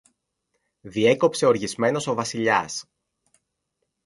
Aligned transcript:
διέκοψε 0.81 1.45
οργισμένος 1.45 2.07
ο 2.07 2.13
Βασιλιάς. 2.13 2.85